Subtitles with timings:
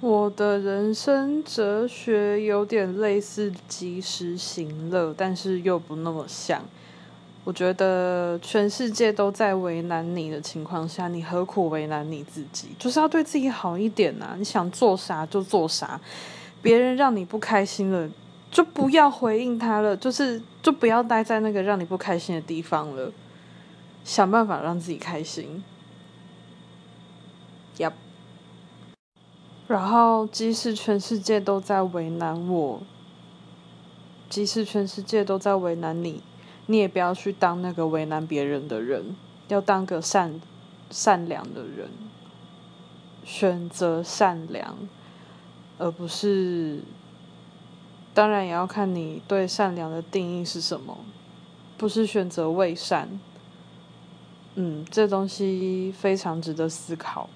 [0.00, 6.62] 我的人生哲学有点类似及时行乐，但是又不那么像。
[7.44, 12.68] 我觉得全世界都在为难你的情况下，你何苦为难你自己？
[12.78, 14.34] 就是要对自己好一点呐！
[14.38, 16.00] 你想做啥就做啥，
[16.62, 18.08] 别人让你不开心了，
[18.50, 23.12] 就不要回应他了，就是就不要待在那个让你不开心的地方了，
[24.02, 25.62] 想办法让自己开心。
[27.76, 27.92] 呀。
[29.70, 32.82] 然后，即使全世界都在为难我，
[34.28, 36.24] 即使全世界都在为难你，
[36.66, 39.14] 你也不要去当那个为难别人的人，
[39.46, 40.40] 要当个善
[40.90, 41.88] 善良的人，
[43.24, 44.76] 选择善良，
[45.78, 46.80] 而不是。
[48.12, 50.98] 当然，也要看你对善良的定义是什么，
[51.78, 53.20] 不是选择伪善。
[54.56, 57.30] 嗯，这东西非常值得思考。